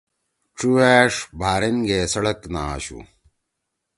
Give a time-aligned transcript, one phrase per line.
[0.57, 2.99] چُوأݜ بحرین گے سڑک نہ آشُو۔